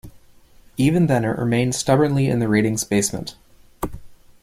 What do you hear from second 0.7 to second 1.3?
Even then,